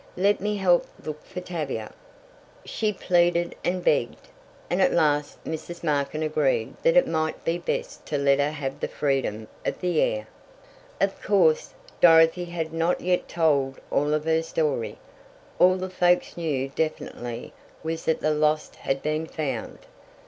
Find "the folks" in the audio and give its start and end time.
15.75-16.35